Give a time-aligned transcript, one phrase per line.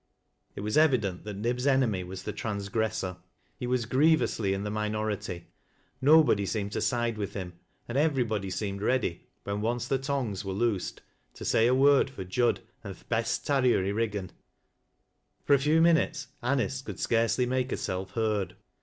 [0.55, 3.17] "It was eyident that Nib's enemy was the transgressor.
[3.59, 5.45] He was grievously in the minority.
[6.01, 7.53] Nobody seemed to side with him,
[7.87, 11.03] and everybody seemed ready— when onco the tongues were loosed—
[11.35, 14.31] to say a word for Jud and" th' Lest tarrier i' Eiggan."
[15.45, 18.55] For a few minut«s Anice cou,d scarcely make herself heard.